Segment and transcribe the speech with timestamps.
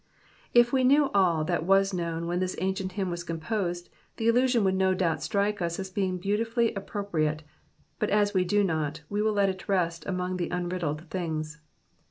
[0.51, 4.63] If we knew all that was known when this ancient hymn was composed, the allusion
[4.63, 7.43] would no doubt strike us as being beautifully appropriate,
[7.99, 11.61] but as we do not, we will let it rest among the unriddled things.